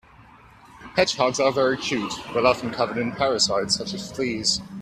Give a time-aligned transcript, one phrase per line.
[0.95, 4.59] Hedgehogs are very cute but often covered in parasites such as fleas.